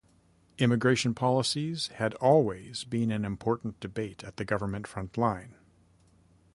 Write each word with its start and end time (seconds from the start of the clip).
Immigration 0.57 1.13
policies 1.13 1.89
had 1.89 2.15
always 2.15 2.85
been 2.85 3.11
an 3.11 3.23
important 3.23 3.79
debate 3.79 4.23
at 4.23 4.37
the 4.37 4.43
Government 4.45 4.87
frontline. 4.87 5.51